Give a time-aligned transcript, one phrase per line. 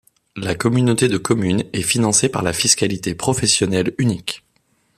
[0.35, 4.43] La communauté de communes est financée par la fiscalité professionnelle unique.